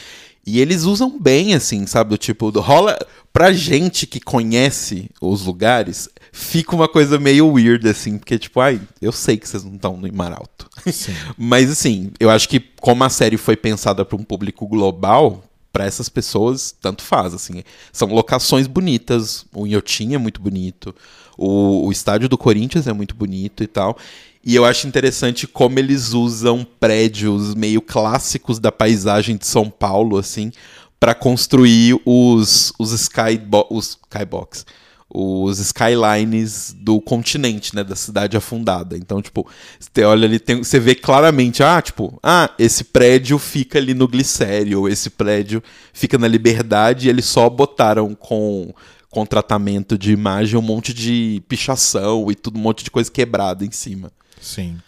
[0.44, 2.10] E eles usam bem, assim, sabe?
[2.10, 2.98] Do tipo, do- rola.
[3.32, 8.80] Pra gente que conhece os lugares, fica uma coisa meio weird, assim, porque, tipo, ai,
[9.00, 10.68] eu sei que vocês não estão no Maralto.
[10.92, 11.12] Sim.
[11.38, 15.86] Mas, assim, eu acho que como a série foi pensada para um público global, pra
[15.86, 17.62] essas pessoas, tanto faz, assim.
[17.90, 19.46] São locações bonitas.
[19.54, 20.94] O Inhotim é muito bonito.
[21.38, 23.96] O, o estádio do Corinthians é muito bonito e tal.
[24.44, 30.18] E eu acho interessante como eles usam prédios meio clássicos da paisagem de São Paulo,
[30.18, 30.50] assim,
[30.98, 34.66] pra construir os, os, skybo os skybox.
[35.08, 38.96] os skylines do continente, né, da cidade afundada.
[38.96, 39.46] Então, tipo,
[39.78, 44.08] você olha ali, tem, você vê claramente, ah, tipo, ah, esse prédio fica ali no
[44.08, 48.74] Glicério, esse prédio fica na Liberdade, e eles só botaram com
[49.10, 53.62] com tratamento de imagem um monte de pichação e tudo um monte de coisa quebrada
[53.62, 54.10] em cima.
[54.42, 54.78] Sim.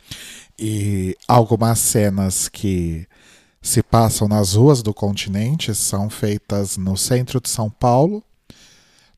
[0.58, 3.06] E algumas cenas que
[3.62, 8.22] se passam nas ruas do continente são feitas no centro de São Paulo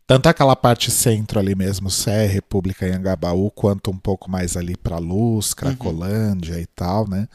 [0.06, 4.76] tanto aquela parte centro ali mesmo, Sé, República e Angabaú, quanto um pouco mais ali
[4.76, 6.60] para Luz, Cracolândia uhum.
[6.60, 7.26] e tal, né?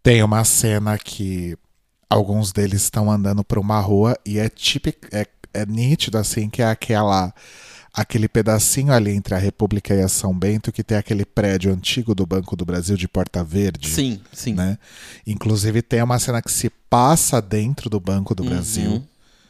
[0.00, 1.56] Tem uma cena que
[2.08, 6.62] alguns deles estão andando por uma rua e é típico, é, é nítido assim que
[6.62, 7.34] é aquela
[7.92, 12.14] aquele pedacinho ali entre a República e a São Bento que tem aquele prédio antigo
[12.14, 13.88] do Banco do Brasil de Porta Verde.
[13.88, 14.54] Sim, sim.
[14.54, 14.78] Né?
[15.26, 18.48] Inclusive tem uma cena que se passa dentro do Banco do uhum.
[18.48, 19.04] Brasil.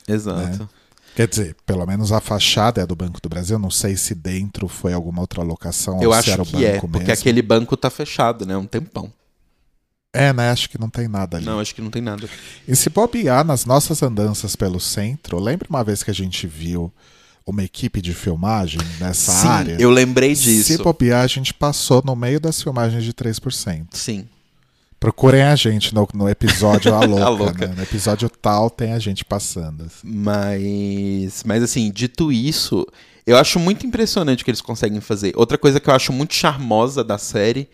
[0.09, 0.59] Exato.
[0.59, 0.68] Né?
[1.14, 3.59] Quer dizer, pelo menos a fachada é do Banco do Brasil.
[3.59, 6.52] Não sei se dentro foi alguma outra locação Eu ou acho se era o que
[6.52, 6.88] banco é, mesmo.
[6.88, 8.57] porque aquele banco tá fechado, né?
[8.57, 9.12] Um tempão.
[10.12, 10.50] É, né?
[10.50, 11.46] Acho que não tem nada ali.
[11.46, 12.28] Não, acho que não tem nada.
[12.66, 16.92] E se bobear nas nossas andanças pelo centro, lembra uma vez que a gente viu
[17.46, 19.76] uma equipe de filmagem nessa Sim, área?
[19.78, 20.64] eu lembrei disso.
[20.64, 23.87] Se bobear, a gente passou no meio das filmagens de 3%.
[23.92, 24.26] Sim.
[25.00, 27.24] Procurem a gente no, no episódio A Louca.
[27.24, 27.66] A Louca.
[27.66, 27.74] Né?
[27.76, 29.90] No episódio tal tem a gente passando.
[30.05, 32.87] Mas, mas assim, dito isso,
[33.26, 35.33] eu acho muito impressionante o que eles conseguem fazer.
[35.37, 37.68] Outra coisa que eu acho muito charmosa da série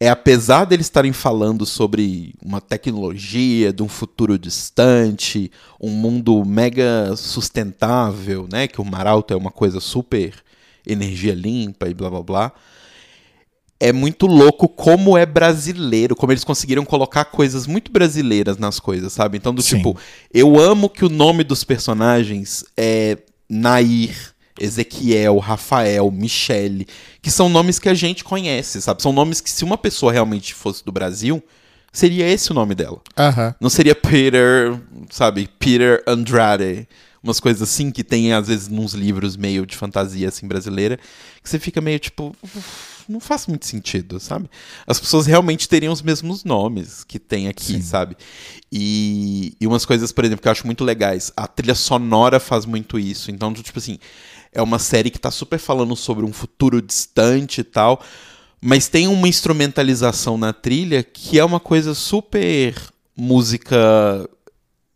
[0.00, 7.14] é, apesar deles estarem falando sobre uma tecnologia de um futuro distante, um mundo mega
[7.16, 8.66] sustentável, né?
[8.68, 10.34] Que o Maralto é uma coisa super
[10.86, 12.52] energia limpa e blá blá blá
[13.80, 19.12] é muito louco como é brasileiro, como eles conseguiram colocar coisas muito brasileiras nas coisas,
[19.12, 19.36] sabe?
[19.36, 19.76] Então, do Sim.
[19.76, 19.98] tipo,
[20.32, 26.86] eu amo que o nome dos personagens é Nair, Ezequiel, Rafael, Michele,
[27.20, 29.02] que são nomes que a gente conhece, sabe?
[29.02, 31.42] São nomes que, se uma pessoa realmente fosse do Brasil,
[31.92, 33.00] seria esse o nome dela.
[33.16, 33.54] Aham.
[33.60, 34.78] Não seria Peter,
[35.10, 35.48] sabe?
[35.58, 36.88] Peter Andrade.
[37.22, 40.98] Umas coisas assim que tem, às vezes, nos livros meio de fantasia, assim, brasileira,
[41.42, 42.36] que você fica meio tipo.
[42.42, 44.48] "Uf, Não faz muito sentido, sabe?
[44.86, 47.82] As pessoas realmente teriam os mesmos nomes que tem aqui, Sim.
[47.82, 48.16] sabe?
[48.72, 51.30] E, e umas coisas, por exemplo, que eu acho muito legais.
[51.36, 53.30] A trilha sonora faz muito isso.
[53.30, 53.98] Então, tipo assim,
[54.54, 58.00] é uma série que tá super falando sobre um futuro distante e tal.
[58.60, 62.74] Mas tem uma instrumentalização na trilha que é uma coisa super
[63.14, 63.76] música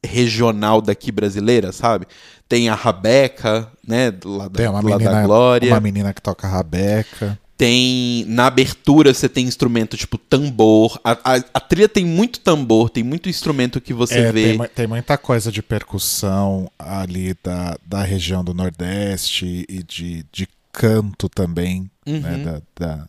[0.04, 2.06] regional daqui brasileira, sabe?
[2.48, 4.12] Tem a Rabeca, né?
[4.24, 5.70] Lá da, Tem uma menina, da Glória.
[5.70, 7.38] uma menina que toca rabeca.
[7.58, 8.24] Tem.
[8.28, 10.98] Na abertura você tem instrumento tipo tambor.
[11.02, 14.56] A, a, a trilha tem muito tambor, tem muito instrumento que você É, vê.
[14.56, 20.48] tem, tem muita coisa de percussão ali da, da região do Nordeste e de, de
[20.72, 22.20] canto também, Uhum.
[22.20, 22.62] né?
[22.78, 23.06] Da, da-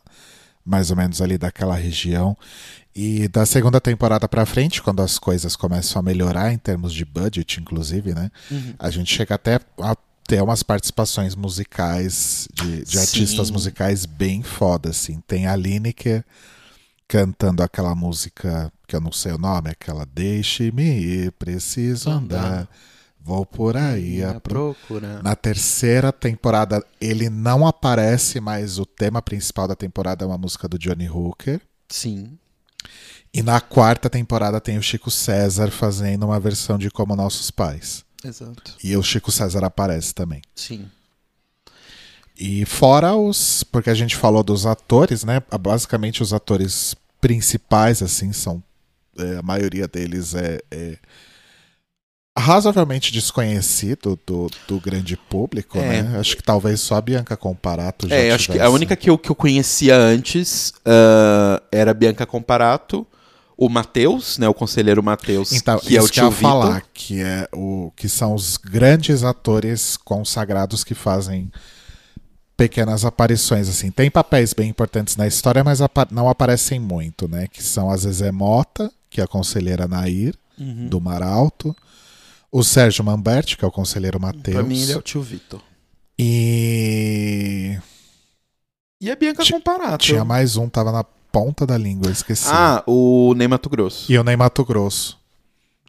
[0.65, 2.35] mais ou menos ali daquela região.
[2.95, 7.05] E da segunda temporada pra frente, quando as coisas começam a melhorar em termos de
[7.05, 8.29] budget, inclusive, né?
[8.51, 8.73] Uhum.
[8.77, 9.95] A gente chega até a
[10.29, 15.19] ter umas participações musicais de, de artistas musicais bem foda, assim.
[15.25, 16.23] Tem a Lineker
[17.07, 22.69] cantando aquela música que eu não sei o nome, aquela Deixe-me ir, preciso andar, Andar.
[23.19, 24.75] vou por aí a pro...
[25.23, 30.67] Na terceira temporada ele não aparece, mas o tema principal da temporada é uma música
[30.67, 31.59] do Johnny Hooker.
[31.89, 32.37] Sim.
[33.33, 38.07] E na quarta temporada tem o Chico César fazendo uma versão de Como Nossos Pais.
[38.23, 38.75] Exato.
[38.83, 40.41] E o Chico César aparece também.
[40.55, 40.87] Sim.
[42.37, 43.63] E fora os.
[43.63, 45.41] Porque a gente falou dos atores, né?
[45.59, 48.63] Basicamente os atores principais, assim, são.
[49.17, 50.97] é, a maioria deles é, é
[52.37, 56.01] razoavelmente desconhecido do, do grande público, É.
[56.03, 56.19] né?
[56.19, 59.17] Acho que talvez só a Bianca Comparato já É, acho que a única que eu,
[59.17, 63.05] que eu conhecia antes ah, era a Bianca Comparato,
[63.61, 64.47] o Matheus, né?
[64.47, 66.49] O conselheiro Matheus, Então, que é o isso que eu tio Vitor.
[66.49, 71.51] falar, que é o que são os grandes atores consagrados que fazem
[72.55, 73.91] pequenas aparições assim.
[73.91, 77.47] Tem papéis bem importantes na história, mas apa- não aparecem muito, né?
[77.47, 80.87] Que são a Zezé Mota, que é a conselheira Nair Uhum.
[80.87, 81.75] do Mar Alto,
[82.51, 85.61] o Sérgio Mamberti, que é o conselheiro Matheus, Pra mim ele é o tio Vitor.
[86.17, 87.77] e
[89.01, 90.03] E a Bianca Ti- Comparato.
[90.05, 92.49] tinha mais um, tava na ponta da língua, eu esqueci.
[92.51, 94.11] Ah, o Ney Mato Grosso.
[94.11, 95.17] E o Ney Mato Grosso,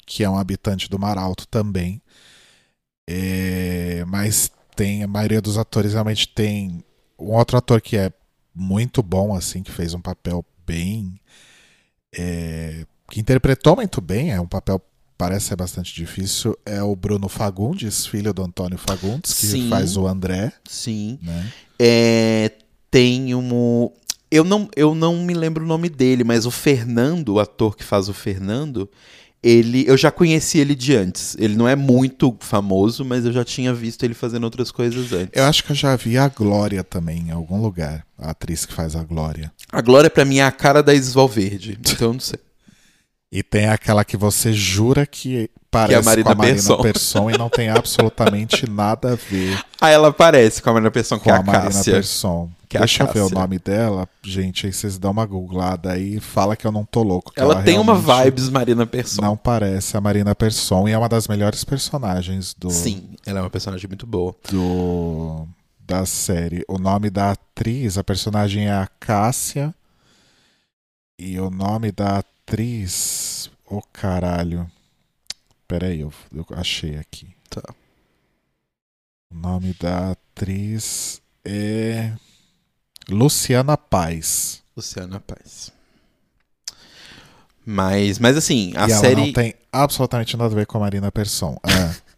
[0.06, 2.00] que é um habitante do Mar Alto também.
[3.08, 6.84] É, mas tem a maioria dos atores realmente tem
[7.18, 8.12] um outro ator que é
[8.54, 11.20] muito bom assim, que fez um papel bem
[12.16, 14.80] é, que interpretou muito bem, é um papel
[15.16, 19.68] parece ser bastante difícil, é o Bruno Fagundes, filho do Antônio Fagundes, que Sim.
[19.68, 21.18] faz o André, Sim.
[21.22, 21.52] né?
[21.78, 22.52] É,
[22.90, 23.90] tem um.
[24.30, 27.82] Eu não, eu não me lembro o nome dele, mas o Fernando, o ator que
[27.82, 28.88] faz o Fernando,
[29.42, 29.84] ele.
[29.86, 31.36] Eu já conheci ele de antes.
[31.38, 35.32] Ele não é muito famoso, mas eu já tinha visto ele fazendo outras coisas antes.
[35.34, 38.72] Eu acho que eu já vi a Glória também em algum lugar, a atriz que
[38.72, 39.52] faz a Glória.
[39.72, 41.78] A Glória, pra mim, é a cara da Isis Valverde.
[41.80, 42.38] Então eu não sei.
[43.32, 46.82] E tem aquela que você jura que parece Marina com a Marina Persson.
[46.82, 47.30] Persson.
[47.30, 51.24] e não tem absolutamente nada a ver Ah, ela parece com a Marina Persson, que
[51.24, 51.92] com é a a Marina Cássia.
[51.94, 52.50] Persson.
[52.68, 55.92] Que é a Deixa eu ver o nome dela, gente, aí vocês dão uma googlada
[55.92, 57.32] aí e fala que eu não tô louco.
[57.32, 59.22] que Ela, tem uma vibes Marina Persson.
[59.22, 63.42] Não parece a Marina Persson e é uma das melhores personagens do, Sim, ela é
[63.42, 64.34] uma personagem muito boa.
[64.50, 65.46] do
[65.80, 66.64] da série.
[66.68, 69.74] O nome da atriz, a personagem é a Cássia.
[71.18, 72.39] E o nome da atriz.
[73.66, 74.70] Ô caralho.
[75.68, 77.28] Peraí, eu, eu achei aqui.
[77.48, 77.62] Tá.
[79.32, 82.12] O nome da atriz é.
[83.08, 84.62] Luciana Paz.
[84.76, 85.72] Luciana Paz.
[87.64, 89.26] Mas, mas assim, a e ela série.
[89.26, 91.56] não tem absolutamente nada a ver com a Marina Persson.
[91.62, 91.94] Ah,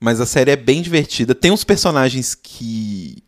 [0.00, 1.34] Mas a série é bem divertida.
[1.34, 3.22] Tem uns personagens que.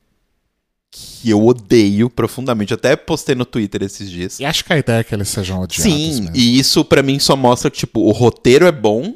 [0.95, 2.75] Que eu odeio profundamente.
[2.75, 4.39] Até postei no Twitter esses dias.
[4.39, 5.83] e acho que a ideia é que eles sejam odiados.
[5.83, 6.37] Sim, mesmo.
[6.37, 9.15] e isso pra mim só mostra que, tipo, o roteiro é bom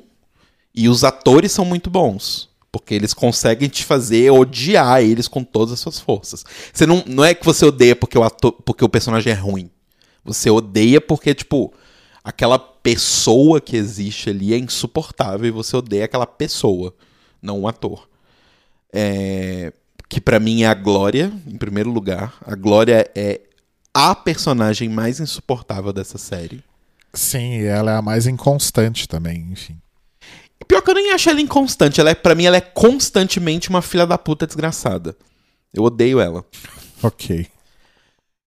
[0.74, 2.48] e os atores são muito bons.
[2.72, 6.44] Porque eles conseguem te fazer odiar eles com todas as suas forças.
[6.72, 9.70] Você não, não é que você odeia porque o, ator, porque o personagem é ruim.
[10.24, 11.72] Você odeia porque, tipo,
[12.24, 16.94] aquela pessoa que existe ali é insuportável e você odeia aquela pessoa,
[17.40, 18.08] não o ator.
[18.92, 19.72] É,
[20.08, 22.34] que pra mim é a Glória, em primeiro lugar.
[22.44, 23.40] A Glória é
[23.92, 26.62] a personagem mais insuportável dessa série.
[27.12, 29.76] Sim, e ela é a mais inconstante também, enfim.
[30.68, 32.00] Pior que eu nem acho ela inconstante.
[32.00, 35.16] Ela é, pra mim, ela é constantemente uma filha da puta desgraçada.
[35.72, 36.44] Eu odeio ela.
[37.02, 37.46] Ok.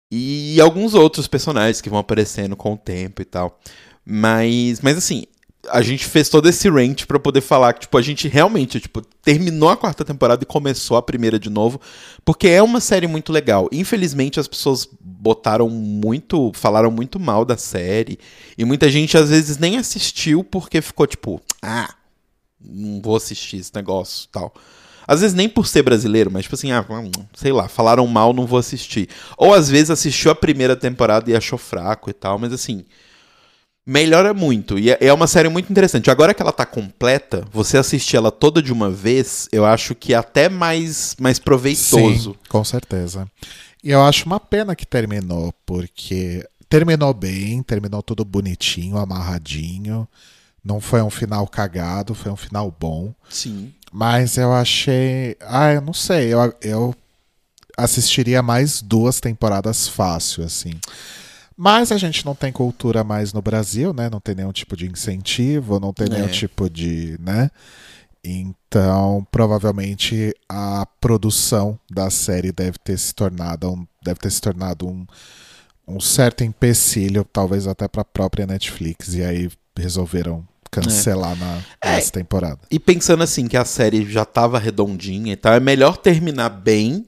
[0.09, 3.59] E alguns outros personagens que vão aparecendo com o tempo e tal.
[4.05, 5.25] Mas, mas assim,
[5.69, 9.01] a gente fez todo esse rant pra poder falar que, tipo, a gente realmente, tipo,
[9.21, 11.79] terminou a quarta temporada e começou a primeira de novo,
[12.23, 13.67] porque é uma série muito legal.
[13.71, 18.19] Infelizmente, as pessoas botaram muito, falaram muito mal da série,
[18.57, 21.93] e muita gente às vezes nem assistiu porque ficou tipo, ah,
[22.59, 24.53] não vou assistir esse negócio, tal.
[25.07, 28.33] Às vezes nem por ser brasileiro, mas tipo assim, ah, hum, sei lá, falaram mal,
[28.33, 29.07] não vou assistir.
[29.37, 32.83] Ou às vezes assistiu a primeira temporada e achou fraco e tal, mas assim,
[33.87, 34.77] melhora muito.
[34.77, 36.11] E é- é uma série muito interessante.
[36.11, 40.13] Agora que ela tá completa, você assistir ela toda de uma vez, eu acho que
[40.13, 42.31] é até mais, mais proveitoso.
[42.33, 43.25] Sim, com certeza.
[43.83, 50.05] E eu acho uma pena que terminou, porque terminou bem, terminou tudo bonitinho, amarradinho.
[50.61, 53.13] Não foi um final cagado, foi um final bom.
[53.29, 53.73] Sim.
[53.89, 55.37] Mas eu achei.
[55.39, 56.33] Ah, eu não sei.
[56.33, 56.95] Eu, eu
[57.77, 60.73] assistiria mais duas temporadas fácil, assim.
[61.59, 64.09] Mas a gente não tem cultura mais no Brasil, né?
[64.11, 66.31] Não tem nenhum tipo de incentivo, não tem nenhum É.
[66.31, 67.17] tipo de.
[67.19, 67.49] né?
[68.23, 74.87] Então, provavelmente a produção da série deve ter se tornado um, deve ter se tornado
[74.87, 75.05] um,
[75.87, 81.95] um certo empecilho, talvez até para a própria Netflix, e aí resolveram cancelar na, É.
[81.95, 82.59] nessa temporada.
[82.69, 87.07] E pensando assim que a série já tava redondinha e tal, é melhor terminar bem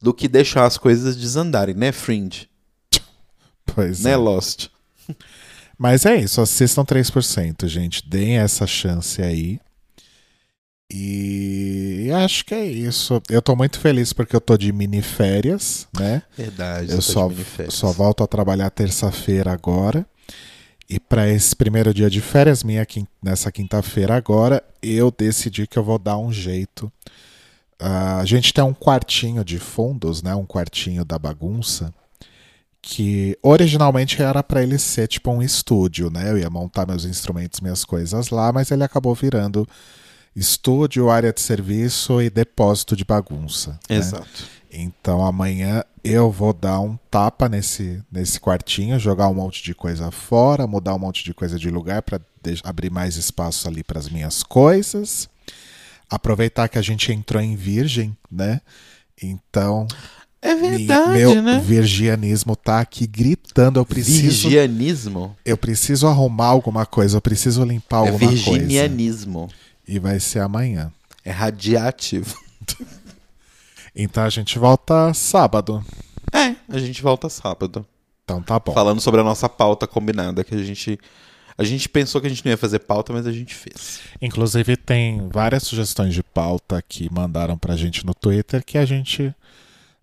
[0.00, 2.48] do que deixar as coisas desandarem, né, Fringe?
[3.66, 4.16] Pois Né, é.
[4.16, 4.68] Lost?
[5.78, 8.08] Mas é isso, assistam 3%, gente.
[8.08, 9.60] Deem essa chance aí.
[10.90, 13.20] E acho que é isso.
[13.28, 16.22] Eu tô muito feliz porque eu tô de mini férias, né?
[16.36, 16.92] Verdade.
[16.92, 17.30] Eu tá só,
[17.68, 20.06] só volto a trabalhar terça-feira agora.
[20.88, 22.86] E para esse primeiro dia de férias minha
[23.20, 26.90] nessa quinta-feira agora, eu decidi que eu vou dar um jeito.
[27.78, 30.34] Ah, a gente tem um quartinho de fundos, né?
[30.34, 31.92] Um quartinho da bagunça
[32.88, 36.30] que originalmente era para ele ser tipo um estúdio, né?
[36.30, 39.66] Eu ia montar meus instrumentos, minhas coisas lá, mas ele acabou virando
[40.36, 43.72] estúdio, área de serviço e depósito de bagunça.
[43.90, 43.96] né?
[43.96, 44.44] Exato.
[44.70, 50.12] Então amanhã eu vou dar um tapa nesse, nesse quartinho, jogar um monte de coisa
[50.12, 52.20] fora, mudar um monte de coisa de lugar para
[52.62, 55.28] abrir mais espaço ali para as minhas coisas.
[56.08, 58.60] Aproveitar que a gente entrou em virgem, né?
[59.20, 59.88] Então,
[60.42, 61.58] É verdade, meu né?
[61.58, 63.80] virgianismo tá aqui gritando.
[63.80, 65.34] Eu preciso, Virgianismo.
[65.44, 68.34] eu preciso arrumar alguma coisa, eu preciso limpar É alguma coisa.
[68.52, 69.48] virginianismo.
[69.88, 70.92] E vai ser amanhã.
[71.24, 72.36] É radiativo.
[73.98, 75.82] Então a gente volta sábado.
[76.30, 77.86] É, a gente volta sábado.
[78.24, 78.74] Então tá bom.
[78.74, 80.98] Falando sobre a nossa pauta combinada que a gente.
[81.56, 84.00] A gente pensou que a gente não ia fazer pauta, mas a gente fez.
[84.20, 89.34] Inclusive, tem várias sugestões de pauta que mandaram pra gente no Twitter que a gente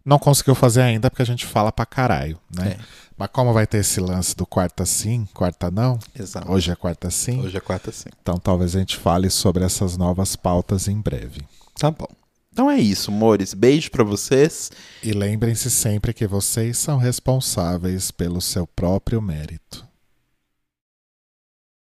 [0.06, 2.78] não conseguiu fazer ainda porque a gente fala pra caralho, né?
[2.80, 3.04] É.
[3.18, 6.52] Mas como vai ter esse lance do quarta sim, quarta não, Exato.
[6.52, 8.10] hoje é quarta sim, Hoje é quarta sim.
[8.22, 11.42] então talvez a gente fale sobre essas novas pautas em breve.
[11.78, 12.08] Tá bom.
[12.52, 13.54] Então é isso, amores.
[13.56, 14.72] Beijo pra vocês.
[15.02, 19.88] E lembrem-se sempre que vocês são responsáveis pelo seu próprio mérito.